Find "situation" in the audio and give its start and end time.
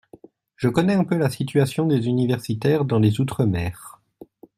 1.29-1.85